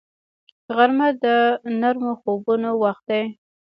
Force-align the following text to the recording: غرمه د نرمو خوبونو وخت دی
غرمه 0.75 1.09
د 1.23 1.25
نرمو 1.79 2.11
خوبونو 2.21 2.69
وخت 2.83 3.03
دی 3.09 3.23